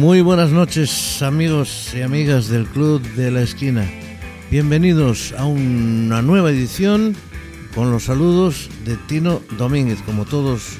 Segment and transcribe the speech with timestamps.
[0.00, 3.86] Muy buenas noches amigos y amigas del Club de la Esquina.
[4.50, 7.14] Bienvenidos a una nueva edición
[7.74, 9.98] con los saludos de Tino Domínguez.
[10.06, 10.78] Como todos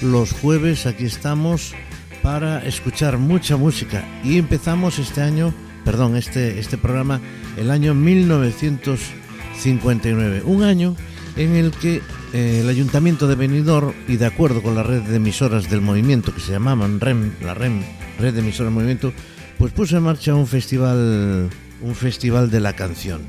[0.00, 1.74] los jueves aquí estamos
[2.22, 5.52] para escuchar mucha música y empezamos este año,
[5.84, 7.20] perdón, este, este programa
[7.58, 10.96] el año 1959, un año
[11.36, 12.00] en el que
[12.32, 16.34] eh, el Ayuntamiento de Benidorm y de acuerdo con la red de emisoras del movimiento
[16.34, 17.82] que se llamaban REM, la REM,
[18.18, 19.12] Red de Emisoras del Movimiento,
[19.58, 23.22] pues puso en marcha un festival, un festival de la canción.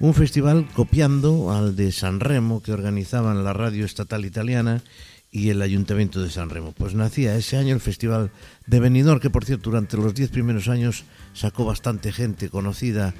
[0.00, 4.82] Un festival copiando al de San Remo que organizaban la radio estatal italiana
[5.30, 6.72] y el Ayuntamiento de San Remo.
[6.72, 8.30] Pues nacía ese año el Festival
[8.66, 13.14] de Benidorm, que por cierto durante los diez primeros años sacó bastante gente conocida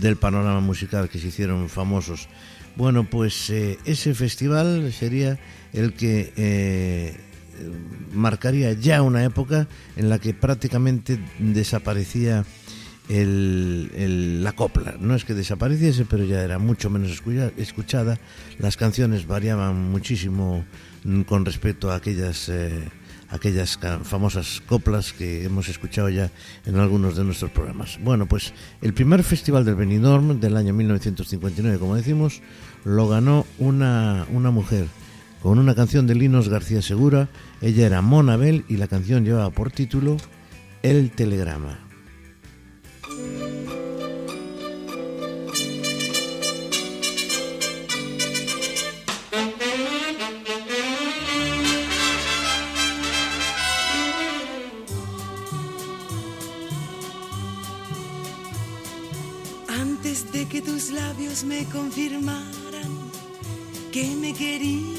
[0.00, 2.28] del panorama musical que se hicieron famosos.
[2.76, 5.38] Bueno, pues eh, ese festival sería
[5.72, 7.16] el que eh,
[8.12, 12.44] marcaría ya una época en la que prácticamente desaparecía
[13.08, 14.96] la copla.
[15.00, 17.22] No es que desapareciese, pero ya era mucho menos
[17.56, 18.18] escuchada.
[18.58, 20.64] Las canciones variaban muchísimo
[21.04, 22.88] mm, con respecto a aquellas, eh,
[23.30, 26.30] aquellas famosas coplas que hemos escuchado ya
[26.66, 27.98] en algunos de nuestros programas.
[28.02, 32.42] Bueno, pues el primer festival del Benidorm del año 1959, como decimos,
[32.84, 34.86] lo ganó una, una mujer
[35.42, 37.28] con una canción de Linos García Segura.
[37.60, 40.16] Ella era Monabel y la canción llevaba por título
[40.82, 41.80] El Telegrama.
[59.68, 62.48] Antes de que tus labios me confirmaran
[63.90, 64.97] que me querías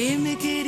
[0.00, 0.59] que me querías,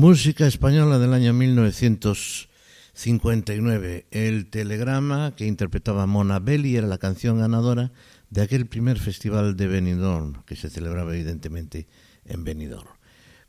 [0.00, 4.06] Música española del año 1959.
[4.10, 7.92] El telegrama que interpretaba Mona Belli era la canción ganadora
[8.30, 11.86] de aquel primer festival de Benidorm que se celebraba evidentemente
[12.24, 12.88] en Benidorm.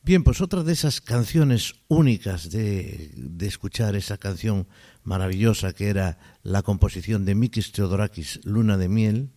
[0.04, 4.68] Bien, pues otra de esas canciones únicas de, escuchar esa canción
[5.04, 9.30] maravillosa que era la composición de Mikis Theodorakis, Luna de Miel,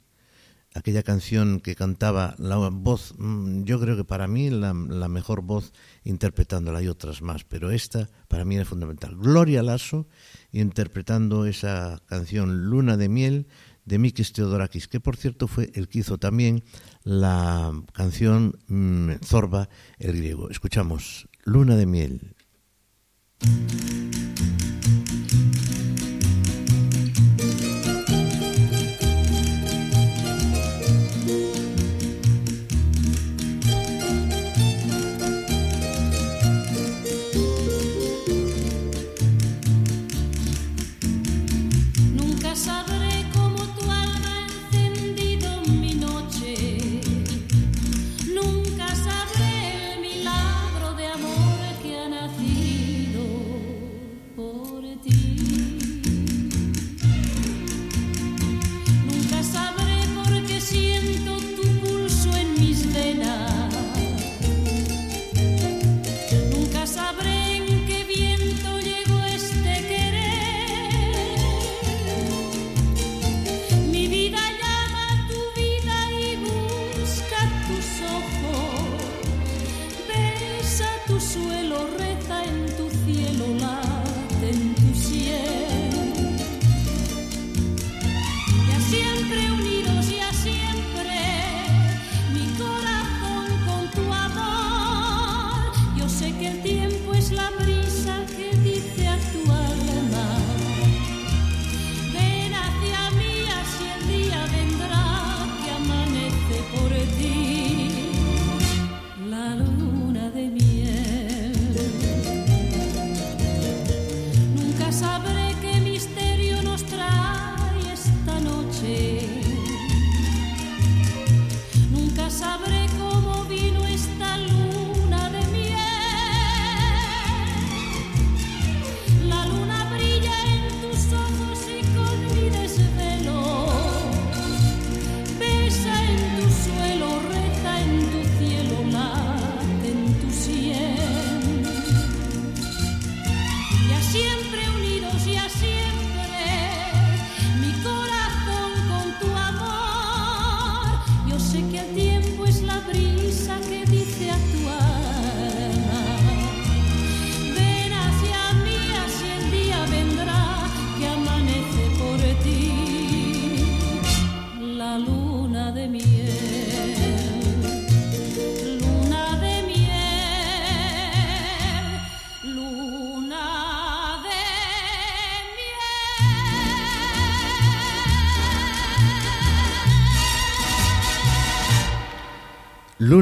[0.75, 5.73] aquella canción que cantaba la voz, mm, yo creo que para mí la, mejor voz
[6.03, 9.17] interpretándola hay otras más, pero esta para mí es fundamental.
[9.17, 10.09] Gloria Lasso
[10.53, 13.47] interpretando esa canción Luna de Miel
[13.85, 16.65] de Mikis Theodorakis, que por cierto fue el que hizo también
[17.05, 19.69] la canción mm, Zorba
[19.99, 20.50] el griego.
[20.50, 22.35] Escuchamos Luna de Miel.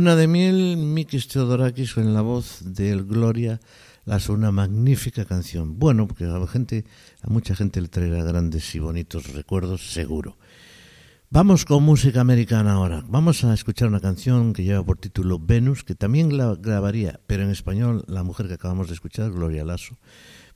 [0.02, 3.60] Luna de miel, Mikis Theodorakis en la voz del Gloria,
[4.04, 5.78] las una magnífica canción.
[5.78, 6.84] Bueno, porque a la gente,
[7.22, 10.38] a mucha gente le traerá grandes y bonitos recuerdos, seguro.
[11.30, 13.04] Vamos con música americana ahora.
[13.06, 17.44] Vamos a escuchar una canción que lleva por título Venus, que también la grabaría, pero
[17.44, 19.96] en español, la mujer que acabamos de escuchar, Gloria Lasso.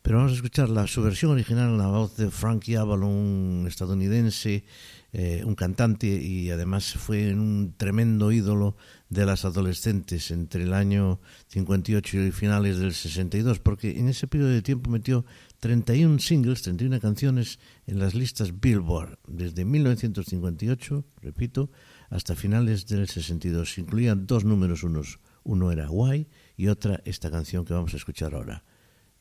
[0.03, 3.65] Pero vamos a escuchar la, su versión original en la voz de Frankie Avalon, un
[3.69, 4.65] estadounidense,
[5.13, 8.77] eh, un cantante y además fue un tremendo ídolo
[9.09, 14.51] de las adolescentes entre el año 58 y finales del 62, porque en ese periodo
[14.51, 15.25] de tiempo metió
[15.61, 21.71] 31 singles, 31 canciones en las listas Billboard, desde 1958, repito,
[22.11, 23.79] hasta finales del 62.
[23.79, 28.35] Incluían dos números unos, uno era Why y otra esta canción que vamos a escuchar
[28.35, 28.65] ahora,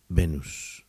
[0.09, 0.85] Venus.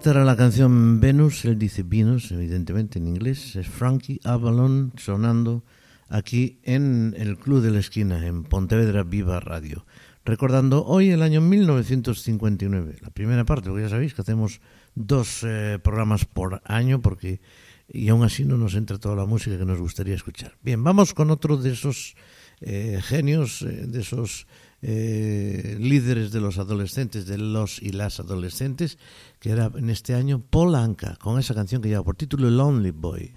[0.00, 5.62] Esta era la canción Venus, él dice Venus, evidentemente en inglés, es Frankie Avalon sonando
[6.08, 9.84] aquí en el Club de la Esquina, en Pontevedra Viva Radio.
[10.24, 14.62] Recordando hoy el año 1959, la primera parte, porque ya sabéis que hacemos
[14.94, 17.42] dos eh, programas por año, porque
[17.86, 20.56] y aún así no nos entra toda la música que nos gustaría escuchar.
[20.62, 22.14] Bien, vamos con otro de esos
[22.62, 24.46] eh, genios, eh, de esos
[24.82, 28.98] eh, líderes de los adolescentes, de los y las adolescentes,
[29.38, 32.90] que era en este año Paul Anka, con esa canción que lleva por título Lonely
[32.90, 33.32] Boy.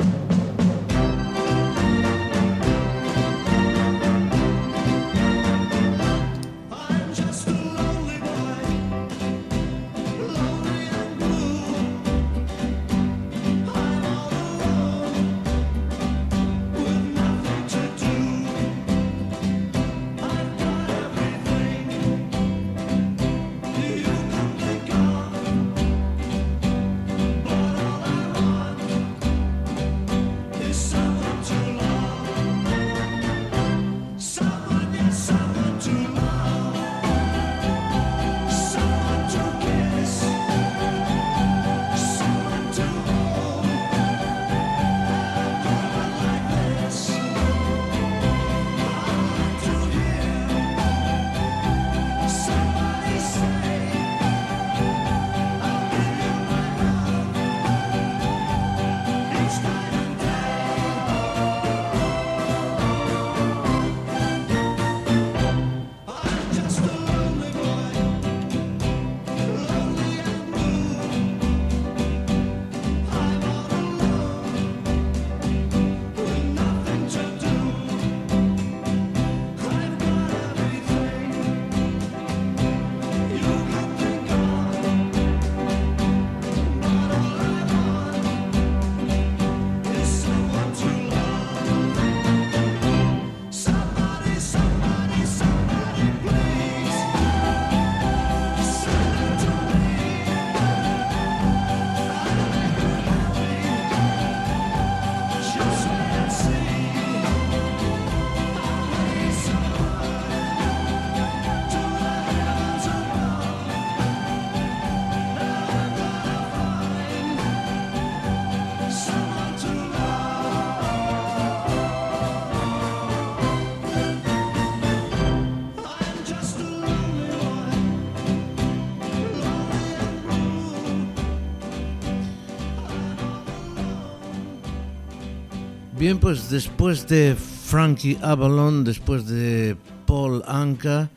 [136.04, 141.10] Bien, pues después de Frankie Avalon, después de Paul Anka,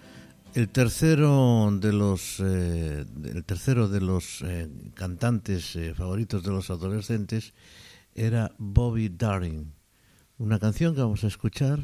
[0.55, 6.71] el tercero de los, eh, el tercero de los eh, cantantes eh, favoritos de los
[6.71, 7.53] adolescentes
[8.15, 9.73] era Bobby Darin.
[10.39, 11.81] Una canción que vamos a escuchar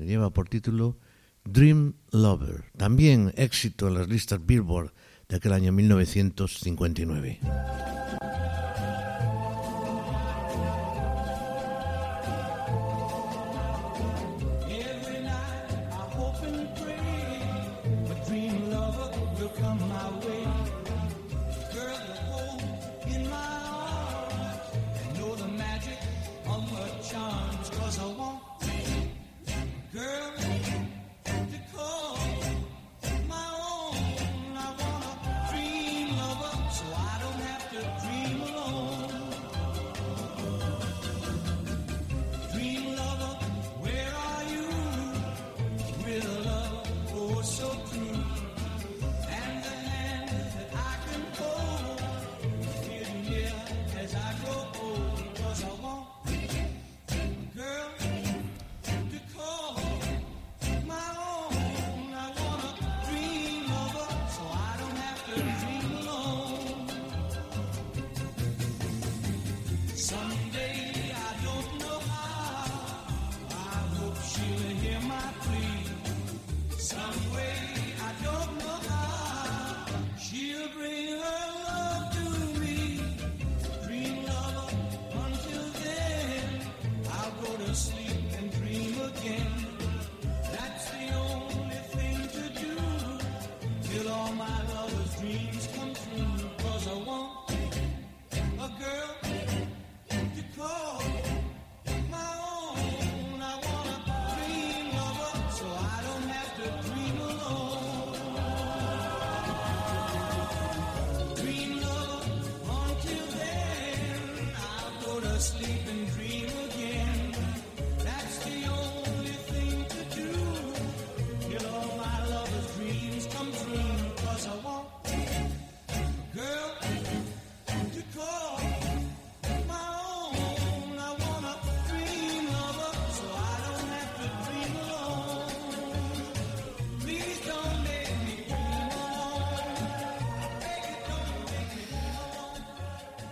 [0.00, 0.98] lleva por título
[1.44, 4.92] Dream Lover, también éxito en las listas Billboard
[5.28, 7.38] de aquel año 1959.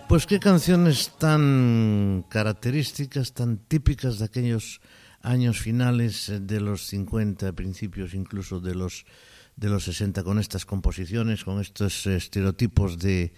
[0.09, 4.81] Pues qué canciones tan características, tan típicas de aquellos
[5.21, 9.05] años finales de los 50, principios incluso de los
[9.55, 13.33] de los 60 con estas composiciones, con estos estereotipos de,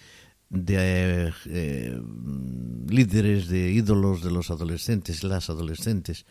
[0.49, 2.01] de eh, eh,
[2.87, 6.25] líderes, de ídolos de los adolescentes, las adolescentes.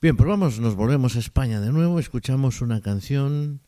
[0.00, 3.60] Bien, pues vamos, nos volvemos a España de nuevo, escuchamos una canción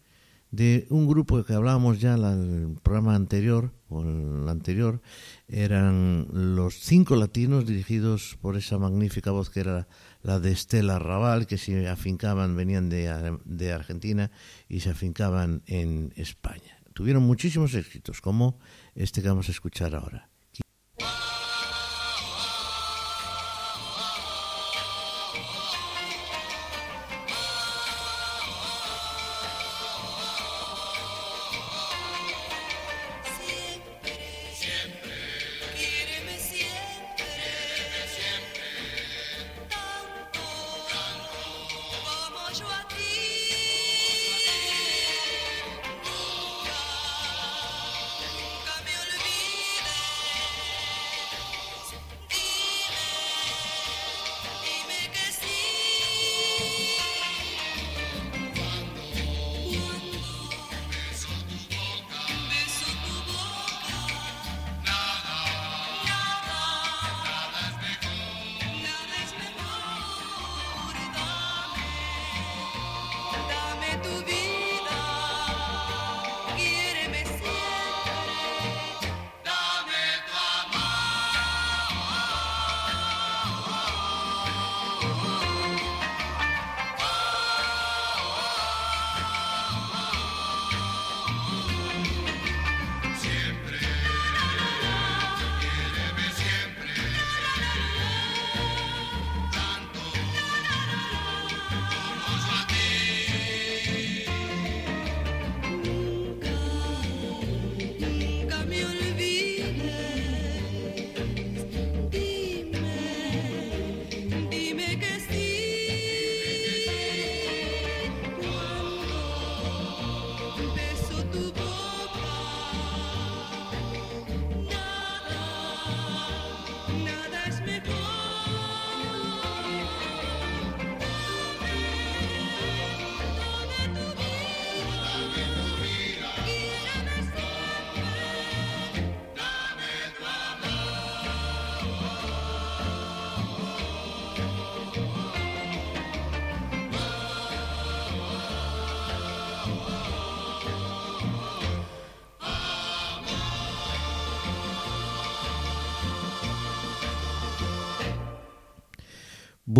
[0.54, 5.00] de un grupo que hablábamos ya en el programa anterior, o el anterior,
[5.48, 9.88] eran los cinco latinos dirigidos por esa magnífica voz que era
[10.22, 14.30] la de Estela Raval, que se afincaban, venían de, de Argentina
[14.68, 16.78] y se afincaban en España.
[16.92, 18.58] Tuvieron muchísimos éxitos, como
[18.94, 20.33] este que vamos a escuchar ahora.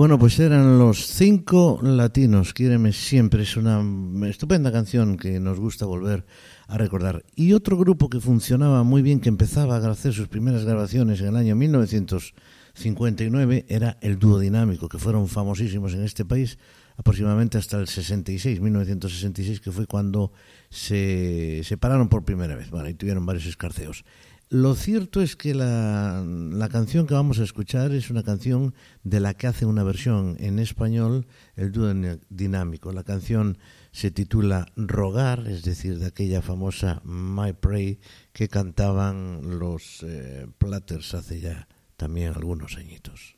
[0.04, 3.82] Bueno, pues eran los cinco latinos, Quiéreme siempre, es una
[4.28, 6.26] estupenda canción que nos gusta volver
[6.68, 7.24] a recordar.
[7.34, 11.28] Y otro grupo que funcionaba muy bien, que empezaba a hacer sus primeras grabaciones en
[11.28, 16.58] el año 1959, era el dúo dinámico, que fueron famosísimos en este país
[16.98, 20.32] aproximadamente hasta el 66, 1966, que fue cuando
[20.68, 22.68] se separaron por primera vez.
[22.68, 24.04] Bueno, y tuvieron varios escarceos.
[24.50, 29.18] Lo cierto es que la, la, canción que vamos a escuchar es una canción de
[29.18, 31.26] la que hace una versión en español
[31.56, 31.92] el dúo
[32.28, 32.92] dinámico.
[32.92, 33.58] La canción
[33.90, 38.00] se titula Rogar, es decir, de aquella famosa My Pray
[38.32, 43.36] que cantaban los eh, Platters hace ya también algunos añitos.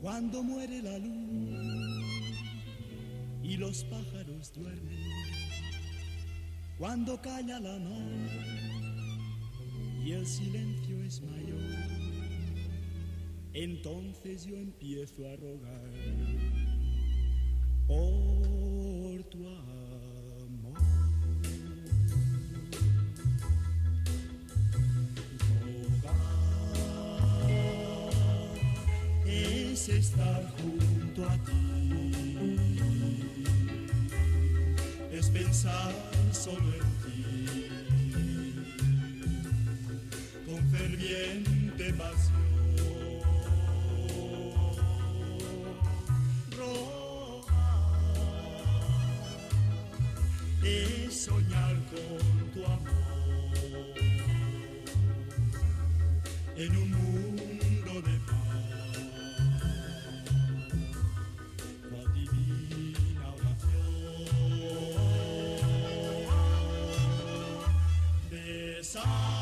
[0.00, 2.04] Cuando muere la luz
[3.42, 4.98] y los pájaros duermen,
[6.78, 8.30] cuando calla la mar
[10.02, 11.60] y el silencio es mayor,
[13.52, 15.90] entonces yo empiezo a rogar
[17.86, 19.79] por tu amor.
[29.90, 32.60] Es estar junto a ti,
[35.12, 35.92] es pensar
[36.32, 37.66] solo en ti,
[40.46, 42.39] con ferviente pasión.
[69.00, 69.39] song.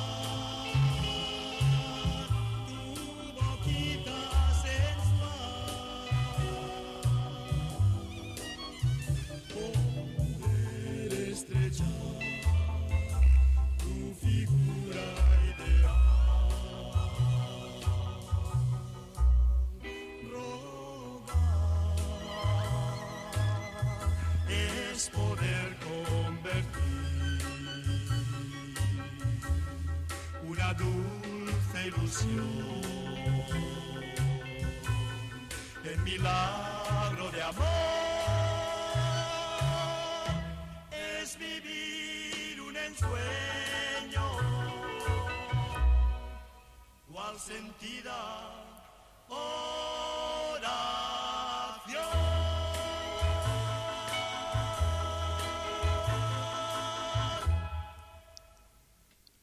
[47.38, 48.58] Sentida.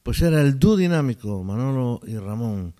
[0.02, 2.74] Pues era el dúo dinámico, Manolo y Ramón.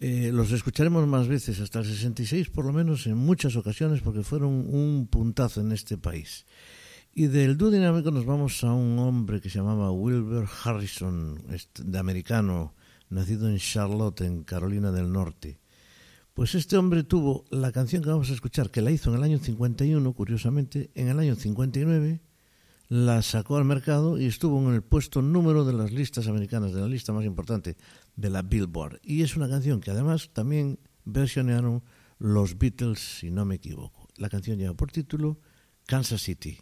[0.00, 4.22] Eh, los escucharemos más veces, hasta el 66 por lo menos, en muchas ocasiones, porque
[4.22, 6.46] fueron un puntazo en este país.
[7.14, 11.42] Y del dúo dinámico nos vamos a un hombre que se llamaba Wilbur Harrison,
[11.78, 12.74] de americano,
[13.10, 15.58] nacido en Charlotte, en Carolina del Norte.
[16.34, 19.22] Pues este hombre tuvo la canción que vamos a escuchar, que la hizo en el
[19.22, 22.20] año 51, curiosamente, en el año 59
[22.88, 26.80] la sacó al mercado y estuvo en el puesto número de las listas americanas, de
[26.80, 27.76] la lista más importante
[28.14, 29.00] de la Billboard.
[29.02, 31.82] Y es una canción que además también versionaron
[32.18, 34.08] los Beatles, si no me equivoco.
[34.16, 35.40] La canción lleva por título
[35.86, 36.58] Kansas City.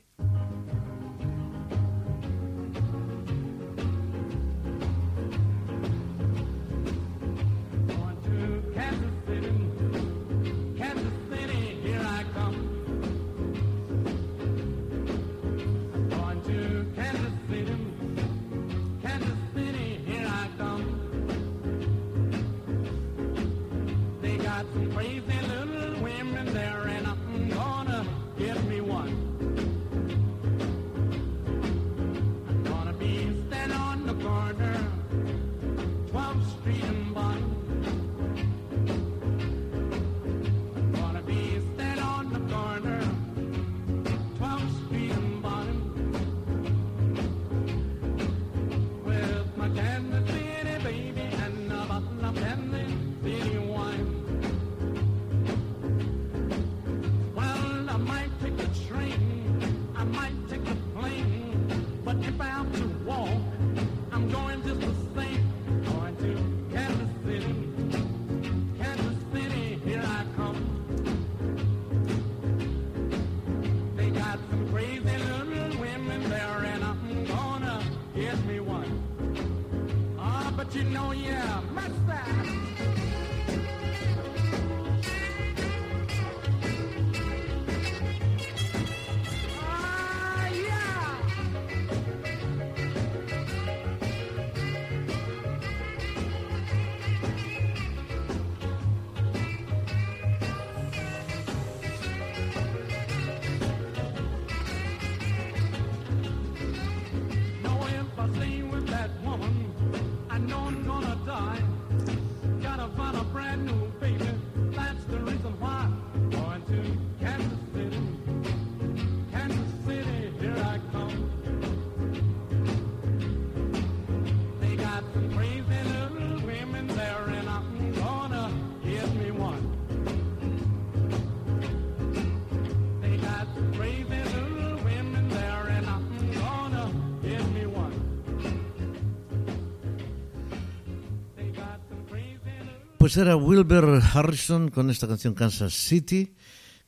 [143.05, 146.33] Pues era Wilbur Harrison con esta canción Kansas City,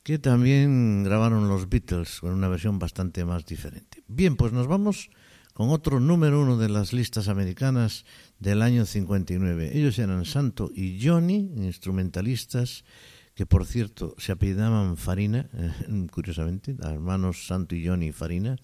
[0.01, 4.03] que también grabaron los Beatles con una versión bastante más diferente.
[4.07, 5.11] Bien, pues nos vamos
[5.53, 8.03] con otro número uno de las listas americanas
[8.39, 9.77] del año 59.
[9.77, 12.83] Ellos eran Santo y Johnny, instrumentalistas
[13.35, 15.47] que por cierto se apellidaban Farina,
[16.11, 18.55] curiosamente, hermanos Santo y Johnny Farina,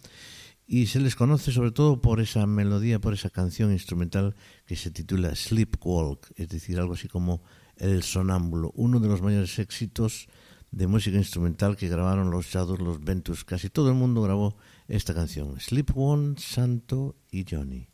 [0.65, 4.91] y se les conoce sobre todo por esa melodía, por esa canción instrumental que se
[4.91, 7.41] titula Sleepwalk, es decir, algo así como
[7.77, 10.27] El Sonámbulo, uno de los mayores éxitos
[10.71, 13.43] de música instrumental que grabaron los Shadows, los Ventus.
[13.45, 15.59] Casi todo el mundo grabó esta canción.
[15.59, 17.87] Sleep One, Santo y Johnny.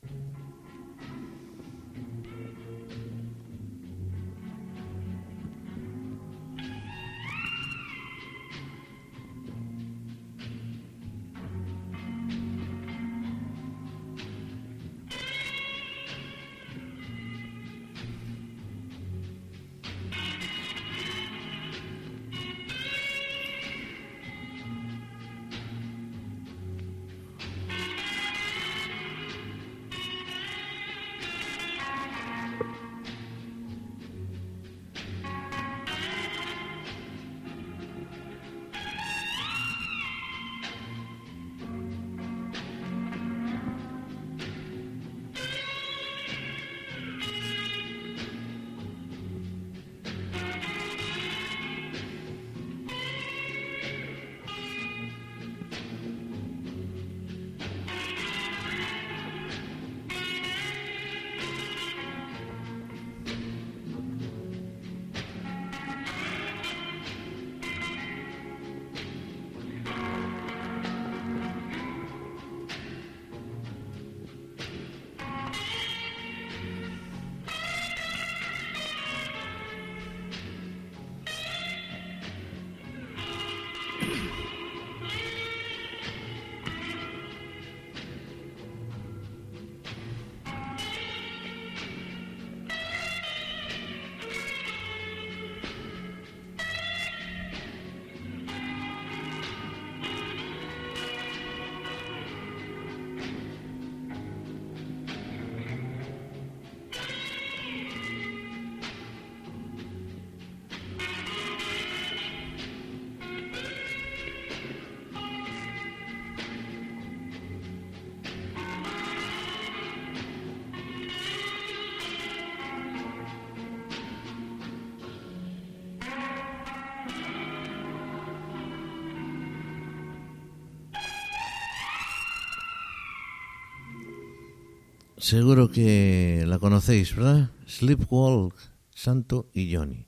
[135.29, 137.51] Seguro que la conocéis, ¿verdad?
[137.67, 138.55] Sleepwalk,
[138.95, 140.07] Santo y Johnny.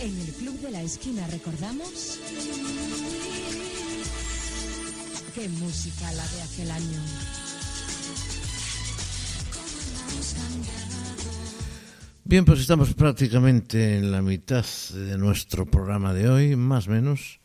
[0.00, 2.18] En el Club de la Esquina recordamos...
[5.36, 7.00] ¡Qué música la de aquel año!
[12.24, 17.38] Bien, pues estamos prácticamente en la mitad de nuestro programa de hoy, más o menos.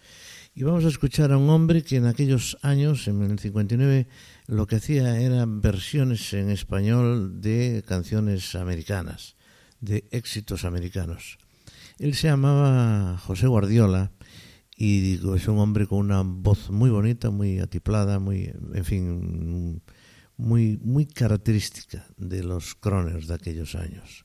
[0.58, 4.08] Y vamos a escuchar a un hombre que en aquellos años, en el 59,
[4.48, 9.36] lo que hacía eran versiones en español de canciones americanas,
[9.82, 11.40] de éxitos americanos.
[12.00, 14.14] Él se llamaba José Guardiola
[14.78, 19.82] y es un hombre con una voz muy bonita, muy atiplada, muy, en fin,
[20.38, 24.25] muy, muy característica de los croners de aquellos años.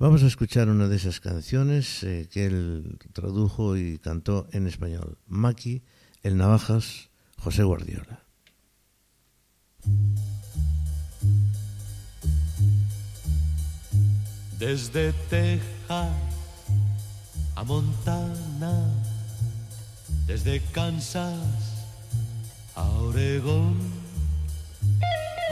[0.00, 5.18] Vamos a escuchar una de esas canciones eh, que él tradujo y cantó en español.
[5.26, 5.82] Maki,
[6.22, 8.24] El Navajas, José Guardiola.
[14.58, 16.16] Desde Texas
[17.54, 18.90] a Montana,
[20.26, 21.36] desde Kansas
[22.74, 23.76] a Oregón,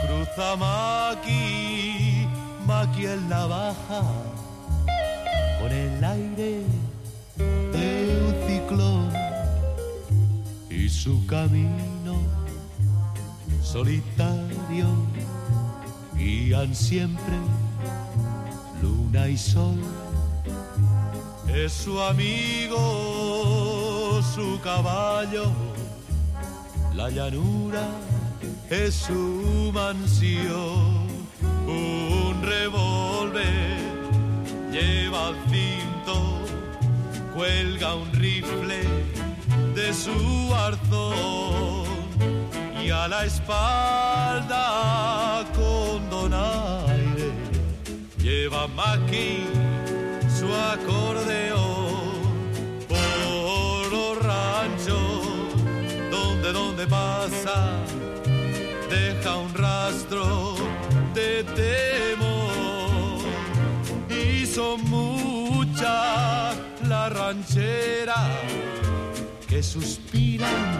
[0.07, 2.18] cruza Maki,
[2.69, 4.03] Maki el navaja,
[5.59, 6.63] con el aire
[7.73, 7.89] de
[8.27, 9.09] un ciclón
[10.69, 12.13] y su camino
[13.63, 14.85] solitario
[16.15, 17.39] guían siempre
[18.83, 19.81] luna y sol.
[21.47, 22.77] Es su amigo,
[24.35, 25.51] su caballo,
[26.93, 27.87] la llanura
[28.69, 31.09] es su mansión.
[31.67, 32.18] Un
[32.49, 33.77] revólver
[34.71, 36.15] lleva al cinto,
[37.33, 38.81] cuelga un rifle
[39.75, 41.85] de su arzón
[42.83, 44.63] y a la espalda
[45.55, 47.31] con donaire
[48.17, 49.45] lleva Maki
[50.37, 51.99] su acordeón.
[52.87, 55.21] Por los ranchos
[56.09, 57.57] donde donde pasa
[58.89, 60.55] deja un rastro
[61.13, 62.28] de temor
[64.77, 66.55] muchas
[66.87, 68.29] las rancheras
[69.47, 70.79] que suspiran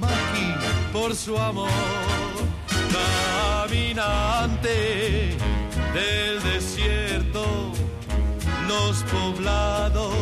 [0.00, 0.54] Maki
[0.92, 1.68] por su amor.
[3.66, 5.36] Caminante
[5.94, 7.72] del desierto
[8.68, 10.14] los poblados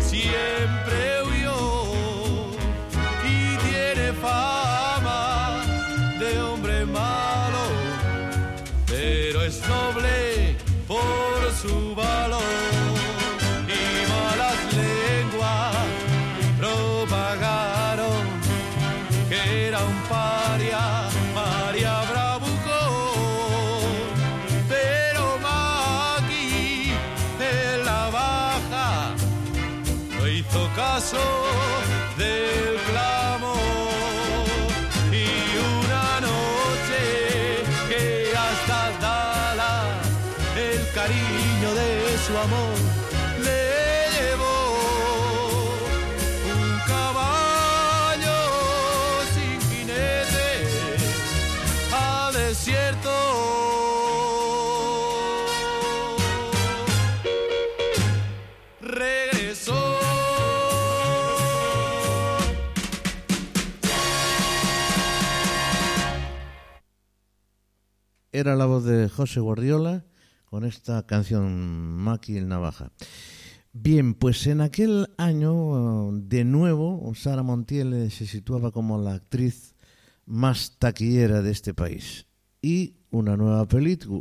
[0.00, 1.86] siempre huyó
[3.24, 5.62] y tiene fama
[6.18, 7.64] de hombre malo,
[8.86, 11.95] pero es noble por su
[68.46, 70.04] Era la voz de José Guardiola
[70.44, 72.92] con esta canción Maki el Navaja.
[73.72, 79.74] Bien, pues en aquel año, de nuevo, Sara Montiel se situaba como la actriz
[80.26, 82.28] más taquillera de este país.
[82.62, 83.66] Y una nueva,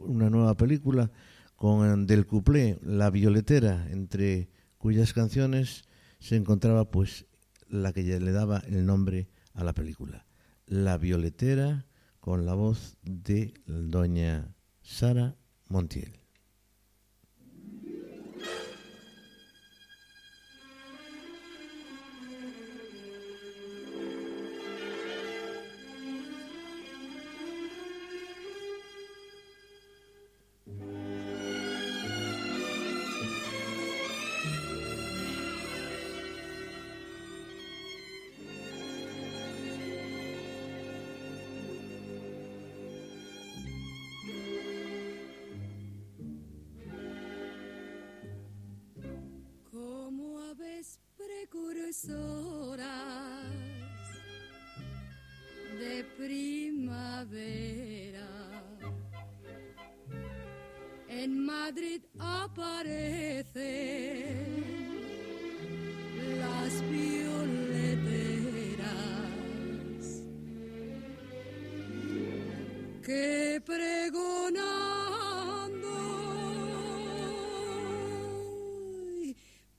[0.07, 1.11] una nueva película
[1.55, 5.83] con Del Cuplé, La Violetera, entre cuyas canciones
[6.17, 7.27] se encontraba pues
[7.69, 10.25] la que le daba el nombre a la película.
[10.65, 11.85] La Violetera
[12.25, 15.35] con la voz de doña Sara
[15.69, 16.24] Montiel.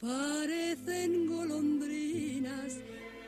[0.06, 2.78] Parecen golondrinas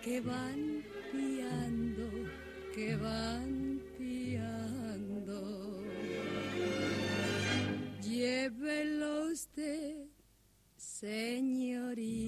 [0.05, 2.09] que van piando,
[2.75, 5.41] que van piando.
[8.01, 10.07] Llévelo usted,
[10.77, 12.19] señorito,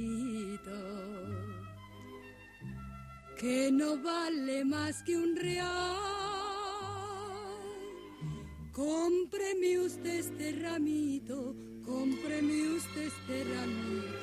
[3.39, 6.11] que no vale más que un real.
[8.73, 14.20] Cómpreme usted este ramito, cómpreme usted este ramito,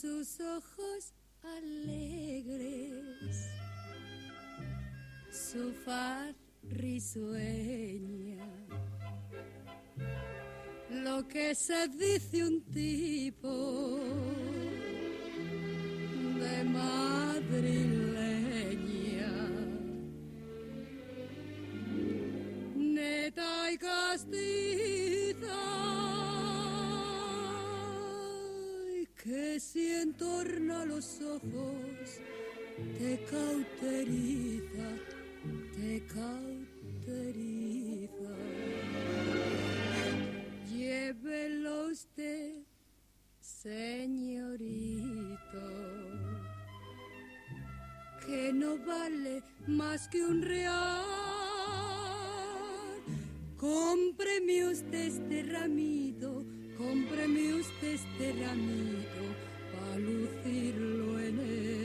[0.00, 3.48] sus ojos alegres,
[5.32, 6.34] su faz
[6.64, 8.44] risueña.
[10.90, 13.98] Lo que se dice un tipo
[32.76, 34.88] te cauteriza,
[35.74, 36.76] te cauteriza.
[40.70, 42.64] Llévelo usted,
[43.40, 44.76] señorito,
[48.26, 51.04] que no vale más que un real.
[53.56, 56.44] Cómpreme usted este ramito,
[56.76, 59.22] cómpreme usted este ramito,
[59.72, 61.75] para lucirlo en el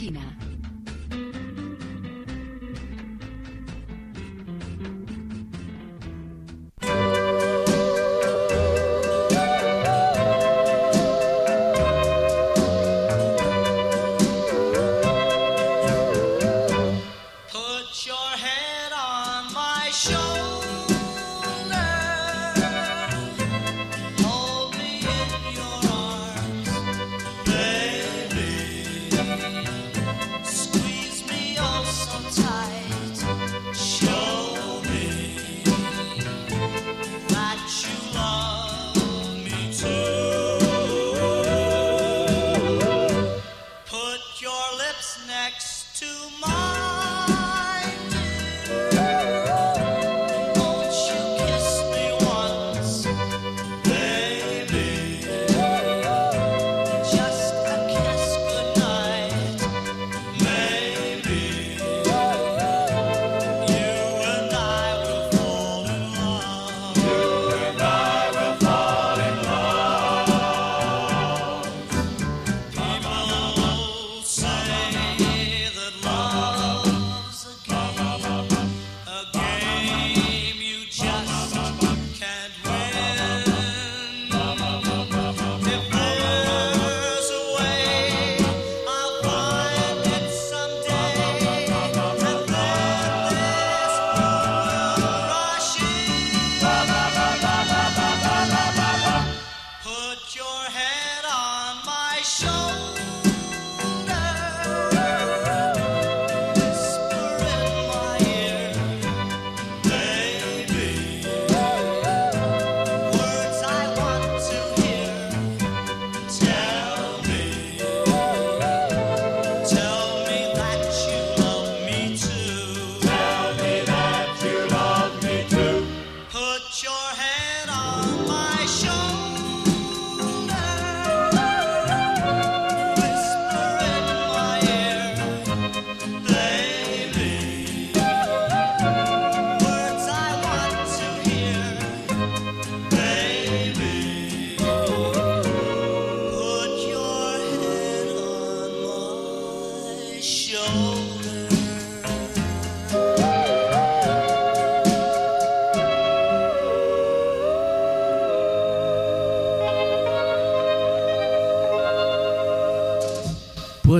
[0.00, 0.49] Esquina.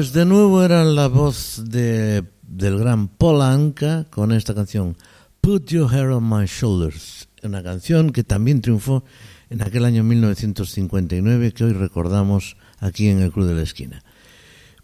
[0.01, 4.96] Pues de nuevo era la voz de, del gran Paul Anka con esta canción
[5.42, 9.05] Put Your Hair on My Shoulders, una canción que también triunfó
[9.51, 14.03] en aquel año 1959 que hoy recordamos aquí en el Club de la Esquina.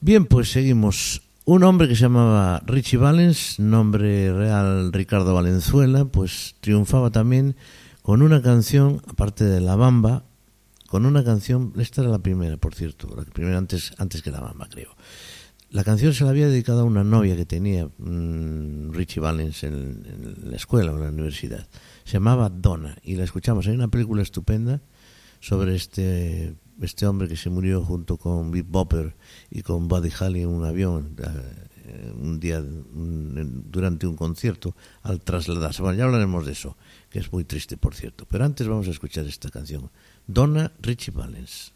[0.03, 1.23] Bien, pues seguimos.
[1.47, 7.57] Un hombre que se llamaba Richie Valens, nombre real Ricardo Valenzuela, pues triunfaba también
[8.03, 10.26] con una canción, aparte de La Bamba,
[10.89, 14.41] con una canción, esta era la primera, por cierto, la primera antes, antes que La
[14.41, 14.97] Bamba, creo.
[15.71, 19.75] La canción se la había dedicado a una novia que tenía mmm, Richie Valens en,
[19.75, 21.67] en, la escuela en la universidad.
[22.05, 23.67] Se llamaba Donna y la escuchamos.
[23.67, 24.81] Hay una película estupenda
[25.41, 29.17] sobre este, este hombre que se murió junto con Big Bopper
[29.51, 35.83] y con Buddy Holly en un avión eh, un día durante un concierto al trasladarse.
[35.83, 36.77] Bueno, ya hablaremos de eso,
[37.11, 38.27] que es muy triste, por cierto.
[38.29, 39.91] Pero antes vamos a escuchar esta canción.
[40.29, 41.73] Donna Richie Valens.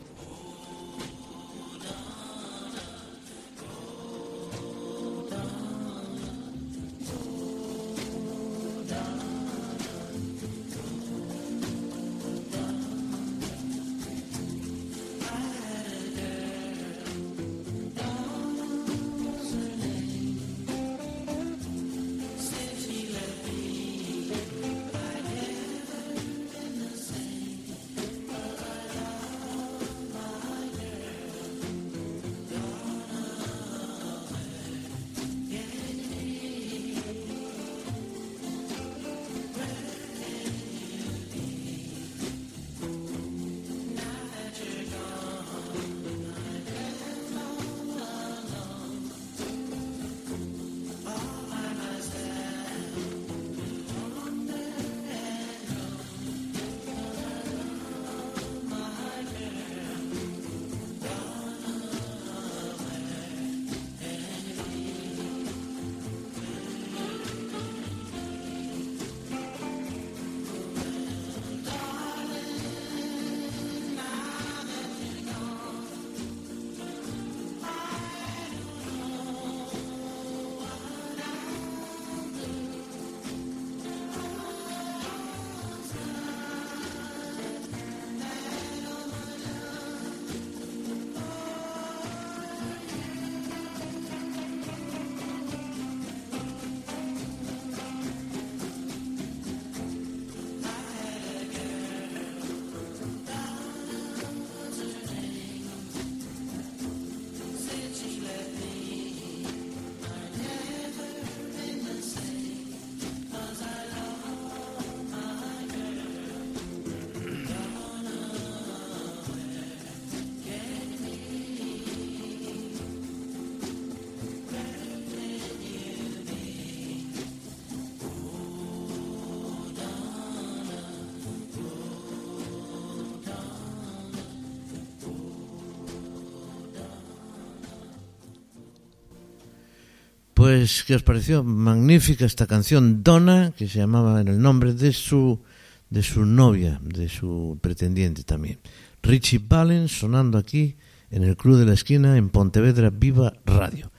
[140.61, 144.93] pues que os pareció magnífica esta canción Donna, que se llamaba en el nombre de
[144.93, 145.41] su,
[145.89, 148.59] de su novia, de su pretendiente también.
[149.03, 150.77] Richie Valens sonando aquí
[151.11, 153.91] en el Club de la Esquina en Pontevedra Viva Radio.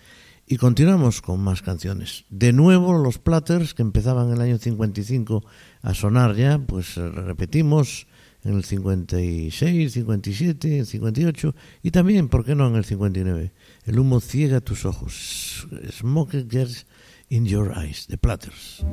[0.45, 2.25] Y continuamos con más canciones.
[2.29, 5.43] De nuevo los Platters que empezaban en el año 55
[5.81, 8.05] a sonar ya, pues repetimos
[8.43, 12.67] en el 56, 57, 58 y siete, cincuenta y ocho y también, ¿por qué no?,
[12.67, 13.51] en el 59.
[13.85, 15.67] El humo ciega tus ojos.
[15.91, 16.85] Smoke gets
[17.29, 18.83] in your eyes, The Platters.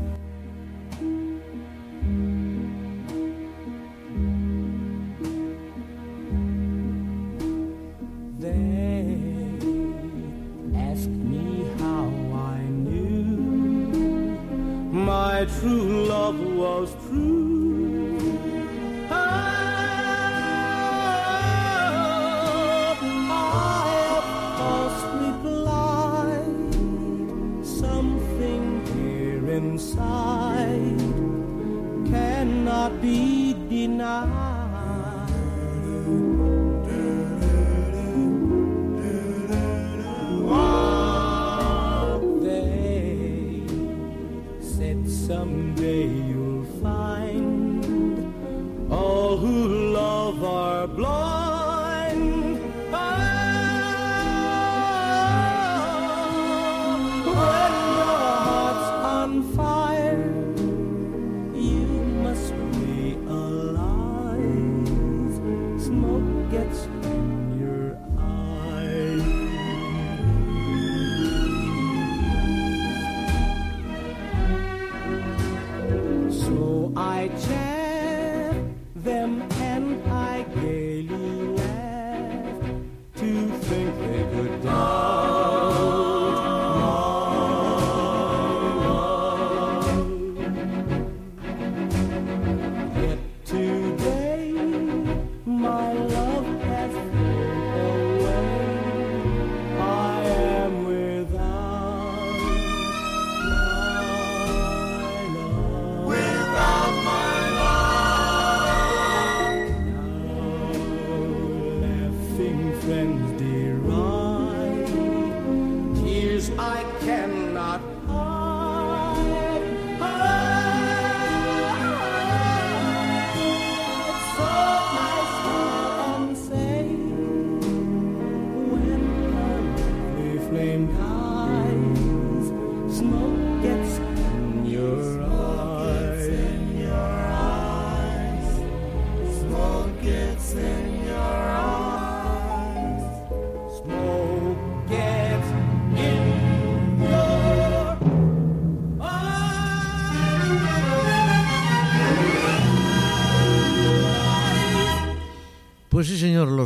[15.38, 17.57] my true love was true.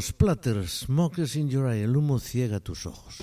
[0.03, 3.19] los Platters, Smokes in Your Eye, el humo ciega tus ojos.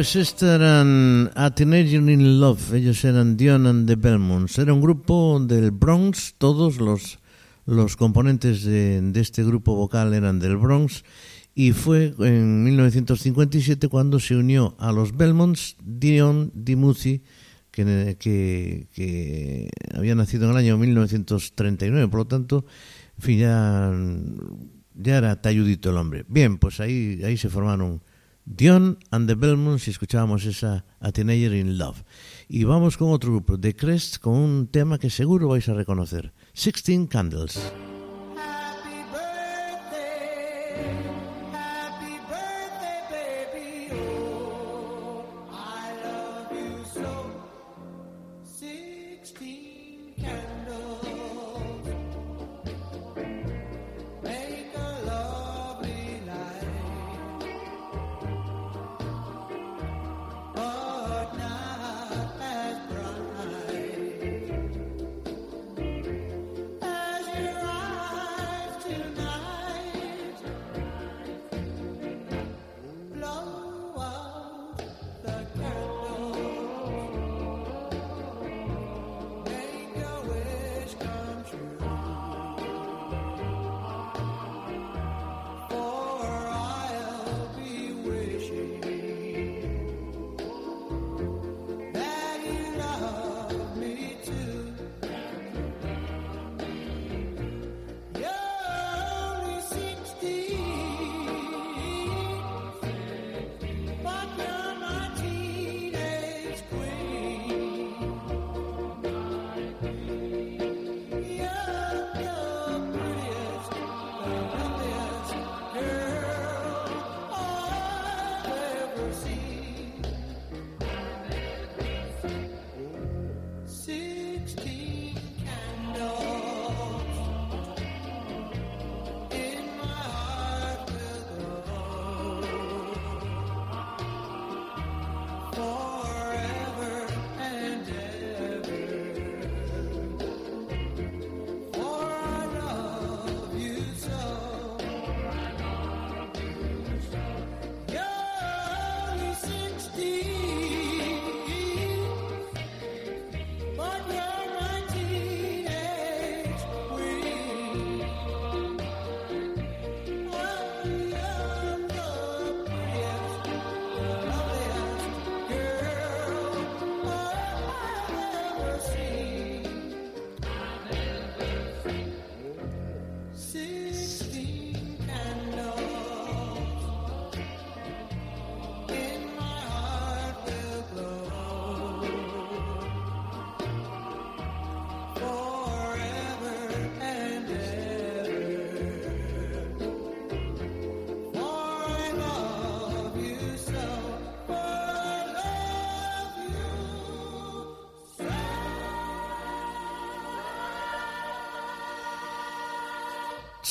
[0.00, 4.58] Pues estos eran A in Love, ellos eran Dion and the Belmonts.
[4.58, 7.18] Era un grupo del Bronx, todos los,
[7.66, 11.04] los componentes de, de este grupo vocal eran del Bronx
[11.54, 17.22] y fue en 1957 cuando se unió a los Belmonts Dion DiMuzi,
[17.70, 22.64] que, que, que había nacido en el año 1939, por lo tanto,
[23.18, 23.92] ya,
[24.94, 26.24] ya era talludito el hombre.
[26.26, 28.00] Bien, pues ahí, ahí se formaron
[28.44, 32.02] Dion and the Belmonts y escuchábamos esa A Teenager in Love.
[32.48, 36.32] Y vamos con otro grupo, The Crest, con un tema que seguro vais a reconocer,
[36.52, 37.60] Sixteen Candles.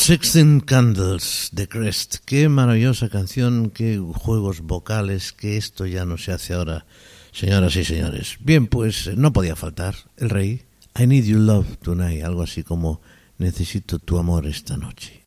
[0.10, 2.16] Sixteen Candles, The Crest.
[2.26, 6.88] Qué maravillosa canción, qué juegos vocales, que esto ya no se hace ahora,
[7.32, 8.38] señoras y señores.
[8.40, 10.64] Bien, pues no podía faltar el rey.
[11.00, 13.02] I need your love tonight, algo así como
[13.38, 15.19] necesito tu amor esta noche.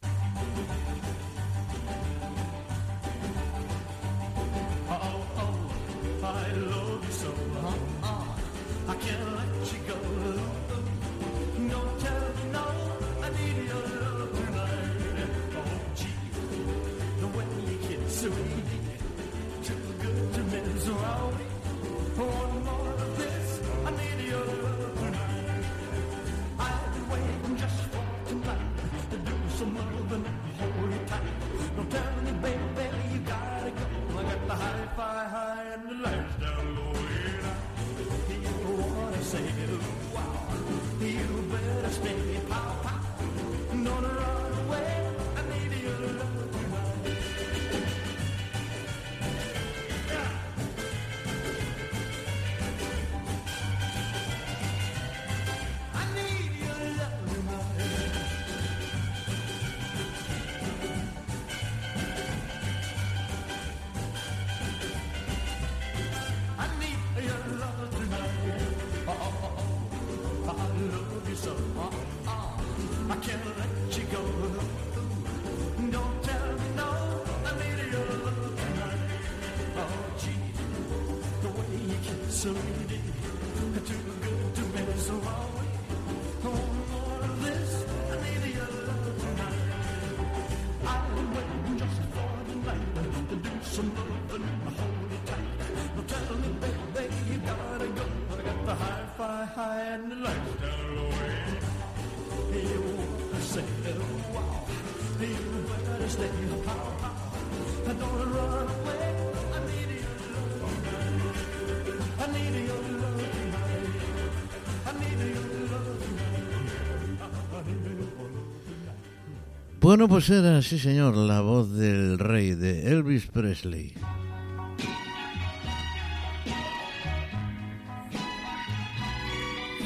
[119.92, 123.92] Bueno, pues era, sí señor, la voz del rey de Elvis Presley.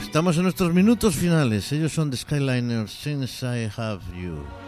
[0.01, 1.73] Estamos en nuestros minutos finales.
[1.73, 4.66] Ellos son The Skyliners, Since I Have You.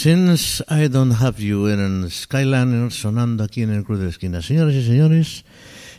[0.00, 4.42] Since I Don't Have You eran Skyliners sonando aquí en el Cruz de la Esquina.
[4.42, 5.44] Señoras y señores,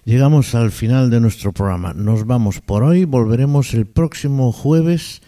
[0.05, 1.93] llegamos al final de nuestro programa.
[1.93, 5.21] Nos vamos por hoy, volveremos el próximo jueves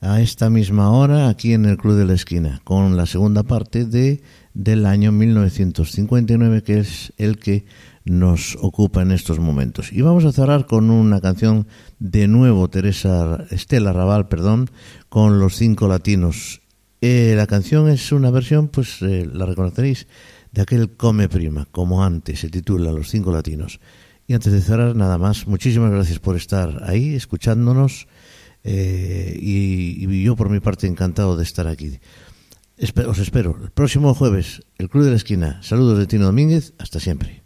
[0.00, 3.86] a esta misma hora aquí en el Club de la Esquina con la segunda parte
[3.86, 4.22] de
[4.54, 7.64] del año 1959 que es el que
[8.04, 9.92] nos ocupa en estos momentos.
[9.92, 11.66] Y vamos a cerrar con una canción
[11.98, 14.70] de nuevo Teresa Estela Raval, perdón,
[15.08, 16.61] con los cinco latinos.
[17.04, 20.06] Eh, la canción es una versión, pues eh, la reconoceréis,
[20.52, 23.80] de aquel Come Prima, como antes, se titula Los cinco latinos.
[24.28, 28.06] Y antes de cerrar, nada más, muchísimas gracias por estar ahí, escuchándonos.
[28.62, 31.98] Eh, y, yo por mi parte encantado de estar aquí.
[32.78, 35.60] Espe- os espero el próximo jueves, el Club de la Esquina.
[35.62, 37.41] Saludos de Tino Domínguez, hasta siempre.